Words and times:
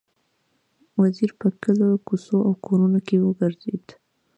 وزیر 1.01 1.31
په 1.39 1.47
کلیو، 1.61 2.03
کوڅو 2.07 2.37
او 2.47 2.53
کورونو 2.65 2.99
کې 3.07 3.15
وګرځېد. 3.19 3.85